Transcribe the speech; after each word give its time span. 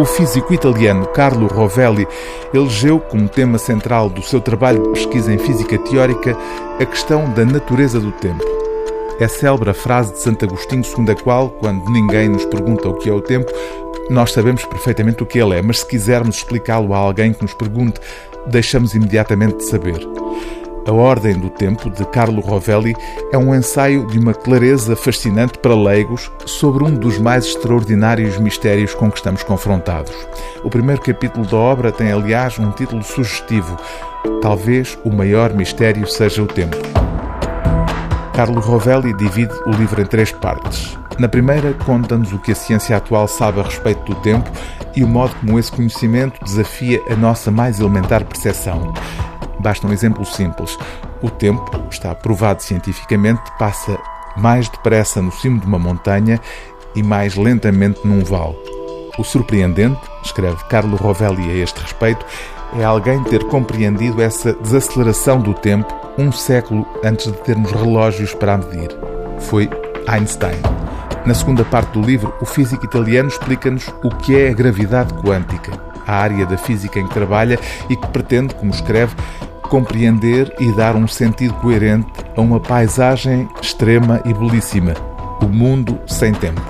O 0.00 0.04
físico 0.06 0.54
italiano 0.54 1.06
Carlo 1.08 1.46
Rovelli 1.46 2.08
elegeu 2.54 2.98
como 2.98 3.28
tema 3.28 3.58
central 3.58 4.08
do 4.08 4.22
seu 4.22 4.40
trabalho 4.40 4.82
de 4.82 4.88
pesquisa 4.92 5.30
em 5.30 5.36
física 5.36 5.76
teórica 5.76 6.34
a 6.80 6.86
questão 6.86 7.30
da 7.34 7.44
natureza 7.44 8.00
do 8.00 8.10
tempo. 8.10 8.42
É 9.20 9.28
célebre 9.28 9.68
a 9.68 9.74
frase 9.74 10.14
de 10.14 10.20
Santo 10.20 10.46
Agostinho, 10.46 10.82
segundo 10.82 11.10
a 11.10 11.14
qual, 11.14 11.50
quando 11.50 11.84
ninguém 11.90 12.30
nos 12.30 12.46
pergunta 12.46 12.88
o 12.88 12.94
que 12.94 13.10
é 13.10 13.12
o 13.12 13.20
tempo, 13.20 13.52
nós 14.08 14.32
sabemos 14.32 14.64
perfeitamente 14.64 15.22
o 15.22 15.26
que 15.26 15.38
ele 15.38 15.58
é, 15.58 15.60
mas 15.60 15.80
se 15.80 15.86
quisermos 15.86 16.36
explicá-lo 16.36 16.94
a 16.94 16.96
alguém 16.96 17.34
que 17.34 17.42
nos 17.42 17.52
pergunte, 17.52 18.00
deixamos 18.46 18.94
imediatamente 18.94 19.58
de 19.58 19.66
saber. 19.66 20.00
A 20.86 20.92
Ordem 20.92 21.38
do 21.38 21.50
Tempo, 21.50 21.90
de 21.90 22.04
Carlo 22.06 22.40
Rovelli, 22.40 22.96
é 23.30 23.36
um 23.36 23.54
ensaio 23.54 24.06
de 24.06 24.18
uma 24.18 24.32
clareza 24.32 24.96
fascinante 24.96 25.58
para 25.58 25.74
leigos 25.74 26.30
sobre 26.46 26.82
um 26.82 26.94
dos 26.94 27.18
mais 27.18 27.44
extraordinários 27.44 28.38
mistérios 28.38 28.94
com 28.94 29.10
que 29.10 29.18
estamos 29.18 29.42
confrontados. 29.42 30.12
O 30.64 30.70
primeiro 30.70 31.02
capítulo 31.02 31.46
da 31.46 31.56
obra 31.56 31.92
tem, 31.92 32.10
aliás, 32.10 32.58
um 32.58 32.70
título 32.70 33.02
sugestivo: 33.02 33.76
Talvez 34.40 34.98
o 35.04 35.10
maior 35.10 35.52
mistério 35.52 36.06
seja 36.06 36.42
o 36.42 36.46
tempo. 36.46 36.76
Carlo 38.34 38.60
Rovelli 38.60 39.14
divide 39.14 39.52
o 39.66 39.70
livro 39.70 40.00
em 40.00 40.06
três 40.06 40.32
partes. 40.32 40.98
Na 41.18 41.28
primeira, 41.28 41.74
conta-nos 41.84 42.32
o 42.32 42.38
que 42.38 42.52
a 42.52 42.54
ciência 42.54 42.96
atual 42.96 43.28
sabe 43.28 43.60
a 43.60 43.64
respeito 43.64 44.02
do 44.04 44.14
tempo 44.22 44.50
e 44.96 45.04
o 45.04 45.08
modo 45.08 45.34
como 45.36 45.58
esse 45.58 45.70
conhecimento 45.70 46.42
desafia 46.42 47.02
a 47.10 47.14
nossa 47.14 47.50
mais 47.50 47.78
elementar 47.78 48.24
percepção. 48.24 48.94
Basta 49.60 49.86
um 49.86 49.92
exemplo 49.92 50.24
simples. 50.24 50.78
O 51.22 51.30
tempo, 51.30 51.70
está 51.90 52.14
provado 52.14 52.62
cientificamente, 52.62 53.42
passa 53.58 53.98
mais 54.36 54.68
depressa 54.68 55.20
no 55.20 55.30
cimo 55.32 55.60
de 55.60 55.66
uma 55.66 55.78
montanha 55.78 56.40
e 56.94 57.02
mais 57.02 57.36
lentamente 57.36 58.00
num 58.04 58.24
vale. 58.24 58.56
O 59.18 59.24
surpreendente, 59.24 60.00
escreve 60.24 60.64
Carlo 60.64 60.96
Rovelli 60.96 61.50
a 61.50 61.54
este 61.54 61.80
respeito, 61.80 62.24
é 62.78 62.84
alguém 62.84 63.22
ter 63.24 63.44
compreendido 63.44 64.22
essa 64.22 64.52
desaceleração 64.54 65.40
do 65.40 65.52
tempo 65.52 65.92
um 66.16 66.30
século 66.30 66.86
antes 67.04 67.26
de 67.26 67.38
termos 67.38 67.72
relógios 67.72 68.34
para 68.34 68.56
medir. 68.56 68.90
Foi 69.40 69.68
Einstein. 70.06 70.56
Na 71.26 71.34
segunda 71.34 71.64
parte 71.64 71.92
do 71.92 72.00
livro, 72.00 72.34
o 72.40 72.46
físico 72.46 72.84
italiano 72.84 73.28
explica-nos 73.28 73.88
o 74.02 74.08
que 74.08 74.38
é 74.38 74.50
a 74.50 74.54
gravidade 74.54 75.12
quântica, 75.14 75.72
a 76.06 76.14
área 76.14 76.46
da 76.46 76.56
física 76.56 76.98
em 76.98 77.06
que 77.06 77.14
trabalha 77.14 77.58
e 77.88 77.96
que 77.96 78.06
pretende, 78.08 78.54
como 78.54 78.70
escreve, 78.70 79.14
compreender 79.70 80.52
e 80.58 80.70
dar 80.72 80.96
um 80.96 81.06
sentido 81.06 81.54
coerente 81.54 82.08
a 82.36 82.40
uma 82.40 82.58
paisagem 82.58 83.48
extrema 83.62 84.20
e 84.24 84.34
belíssima, 84.34 84.94
o 85.40 85.46
mundo 85.46 85.98
sem 86.06 86.34
tempo. 86.34 86.60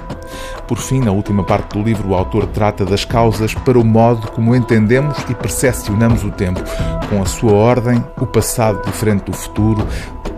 Por 0.69 0.79
fim, 0.79 1.01
na 1.01 1.11
última 1.11 1.43
parte 1.43 1.77
do 1.77 1.83
livro, 1.83 2.11
o 2.11 2.15
autor 2.15 2.47
trata 2.47 2.85
das 2.85 3.05
causas 3.05 3.55
para 3.55 3.79
o 3.79 3.85
modo 3.85 4.31
como 4.31 4.55
entendemos 4.55 5.17
e 5.29 5.35
percepcionamos 5.35 6.23
o 6.23 6.31
tempo, 6.31 6.61
com 7.09 7.21
a 7.21 7.27
sua 7.27 7.53
ordem, 7.53 8.05
o 8.21 8.27
passado 8.27 8.85
diferente 8.85 9.25
do 9.25 9.33
futuro, 9.33 9.85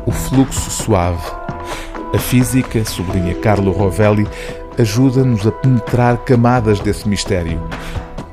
o 0.07 0.13
fluxo 0.13 0.71
suave. 0.71 1.23
A 2.15 2.19
física, 2.19 2.85
sublinha 2.85 3.35
Carlo 3.35 3.73
Rovelli, 3.73 4.27
ajuda-nos 4.79 5.47
a 5.47 5.51
penetrar 5.51 6.17
camadas 6.19 6.79
desse 6.81 7.09
mistério. 7.09 7.61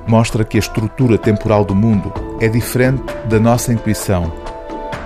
Mostra 0.10 0.44
que 0.44 0.58
a 0.58 0.60
estrutura 0.60 1.20
temporal 1.20 1.64
do 1.64 1.76
mundo 1.76 2.12
é 2.42 2.48
diferente 2.48 3.04
da 3.26 3.40
nossa 3.40 3.72
intuição. 3.72 4.34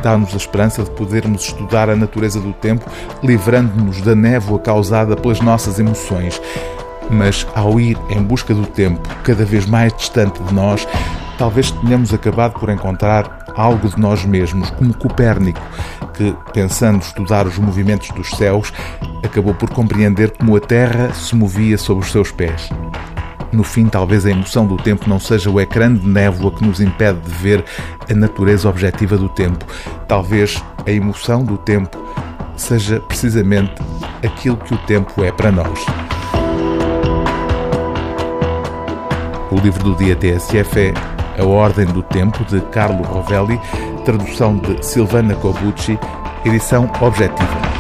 Dá-nos 0.02 0.34
a 0.34 0.38
esperança 0.38 0.82
de 0.82 0.92
podermos 0.92 1.44
estudar 1.44 1.90
a 1.90 1.96
natureza 1.96 2.40
do 2.40 2.54
tempo, 2.54 2.90
livrando-nos 3.22 4.02
da 4.02 4.16
névoa 4.16 4.60
causada 4.60 5.18
pelas 5.18 5.42
nossas 5.42 5.78
emoções. 5.78 6.42
Mas 7.10 7.46
ao 7.54 7.82
ir 7.82 7.98
em 8.10 8.24
busca 8.24 8.54
do 8.54 8.66
tempo 8.66 9.02
cada 9.26 9.44
vez 9.44 9.66
mais 9.66 9.94
distante 9.94 10.42
de 10.42 10.54
nós, 10.54 10.88
talvez 11.38 11.70
tenhamos 11.70 12.14
acabado 12.14 12.58
por 12.58 12.70
encontrar 12.70 13.44
algo 13.58 13.90
de 13.90 14.00
nós 14.00 14.24
mesmos, 14.24 14.70
como 14.70 14.94
Copérnico, 14.94 15.62
que, 16.14 16.34
pensando 16.54 17.02
estudar 17.02 17.46
os 17.46 17.58
movimentos 17.58 18.08
dos 18.12 18.30
céus, 18.30 18.72
acabou 19.22 19.54
por 19.54 19.70
compreender 19.70 20.32
como 20.32 20.56
a 20.56 20.62
Terra 20.62 21.14
se 21.14 21.36
movia 21.36 21.78
sob 21.78 22.00
os 22.00 22.10
seus 22.10 22.32
pés. 22.32 22.70
No 23.54 23.64
fim, 23.64 23.86
talvez 23.86 24.26
a 24.26 24.32
emoção 24.32 24.66
do 24.66 24.76
tempo 24.78 25.08
não 25.08 25.20
seja 25.20 25.50
o 25.50 25.62
ecrã 25.62 25.94
de 25.94 26.08
névoa 26.08 26.52
que 26.52 26.66
nos 26.66 26.82
impede 26.82 27.20
de 27.20 27.30
ver 27.30 27.64
a 28.10 28.14
natureza 28.16 28.68
objetiva 28.68 29.16
do 29.16 29.30
tempo. 29.30 29.64
Talvez 30.08 30.62
a 30.84 30.90
emoção 30.90 31.44
do 31.44 31.56
tempo 31.56 32.04
seja 32.58 33.00
precisamente 33.02 33.74
aquilo 34.26 34.58
que 34.58 34.74
o 34.74 34.78
tempo 34.80 35.24
é 35.24 35.32
para 35.32 35.52
nós. 35.52 35.86
O 39.52 39.56
livro 39.60 39.84
do 39.84 39.96
dia 39.98 40.16
TSF 40.16 40.80
é 40.80 40.94
A 41.40 41.46
Ordem 41.46 41.86
do 41.86 42.02
Tempo, 42.02 42.44
de 42.46 42.60
Carlo 42.72 43.04
Rovelli, 43.04 43.62
tradução 44.04 44.58
de 44.58 44.84
Silvana 44.84 45.36
Cobucci, 45.36 46.00
edição 46.44 46.92
objetiva. 47.00 47.73